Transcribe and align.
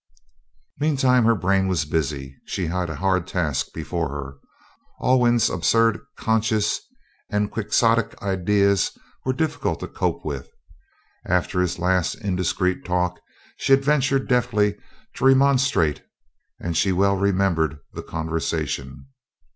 Meantime 0.79 1.25
her 1.25 1.35
brain 1.35 1.67
was 1.67 1.85
busy. 1.85 2.35
She 2.45 2.65
had 2.65 2.89
a 2.89 2.95
hard 2.95 3.27
task 3.27 3.67
before 3.71 4.09
her. 4.09 4.37
Alwyn's 4.99 5.47
absurd 5.47 5.99
conscience 6.17 6.79
and 7.29 7.51
Quixotic 7.51 8.19
ideas 8.19 8.97
were 9.25 9.31
difficult 9.33 9.79
to 9.81 9.87
cope 9.87 10.25
with. 10.25 10.49
After 11.23 11.61
his 11.61 11.77
last 11.77 12.15
indiscreet 12.15 12.83
talk 12.83 13.19
she 13.57 13.73
had 13.73 13.85
ventured 13.85 14.27
deftly 14.27 14.75
to 15.17 15.25
remonstrate, 15.25 16.01
and 16.59 16.75
she 16.75 16.91
well 16.91 17.15
remembered 17.15 17.77
the 17.93 18.01
conversation. 18.01 19.05